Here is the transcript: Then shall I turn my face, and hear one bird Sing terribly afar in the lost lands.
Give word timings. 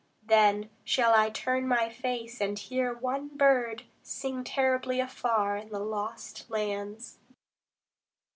Then 0.25 0.71
shall 0.83 1.13
I 1.13 1.29
turn 1.29 1.67
my 1.67 1.87
face, 1.87 2.41
and 2.41 2.57
hear 2.57 2.91
one 2.91 3.27
bird 3.27 3.83
Sing 4.01 4.43
terribly 4.43 4.99
afar 4.99 5.55
in 5.57 5.69
the 5.69 5.77
lost 5.77 6.49
lands. 6.49 7.19